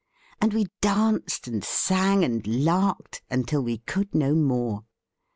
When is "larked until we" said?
2.47-3.77